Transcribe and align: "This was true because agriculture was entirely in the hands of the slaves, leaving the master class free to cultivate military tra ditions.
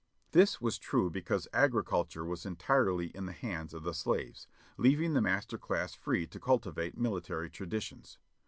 "This 0.31 0.59
was 0.59 0.79
true 0.79 1.11
because 1.11 1.47
agriculture 1.53 2.25
was 2.25 2.43
entirely 2.43 3.09
in 3.13 3.27
the 3.27 3.31
hands 3.31 3.71
of 3.71 3.83
the 3.83 3.93
slaves, 3.93 4.47
leaving 4.75 5.13
the 5.13 5.21
master 5.21 5.59
class 5.59 5.93
free 5.93 6.25
to 6.25 6.39
cultivate 6.39 6.97
military 6.97 7.51
tra 7.51 7.67
ditions. 7.67 8.17